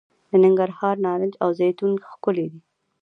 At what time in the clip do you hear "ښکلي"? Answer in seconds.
2.09-2.45